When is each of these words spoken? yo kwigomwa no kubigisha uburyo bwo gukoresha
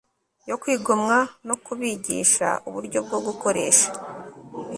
yo 0.49 0.55
kwigomwa 0.61 1.17
no 1.47 1.55
kubigisha 1.63 2.47
uburyo 2.67 2.99
bwo 3.05 3.19
gukoresha 3.25 3.89